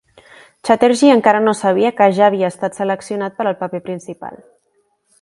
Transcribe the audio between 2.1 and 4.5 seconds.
ja havia estat seleccionat per al paper principal.